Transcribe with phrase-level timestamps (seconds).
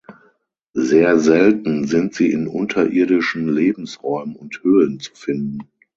[0.73, 5.69] Sehr selten sind sie in unterirdischen Lebensräumen und Höhlen zu finden.